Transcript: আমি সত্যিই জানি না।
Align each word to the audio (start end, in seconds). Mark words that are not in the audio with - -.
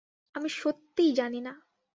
আমি 0.35 0.49
সত্যিই 0.49 1.11
জানি 1.13 1.39
না। 1.41 1.53